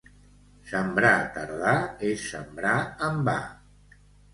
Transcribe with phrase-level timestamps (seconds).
[0.69, 1.75] Sembrar tardà
[2.11, 2.77] és sembrar
[3.11, 3.41] en va.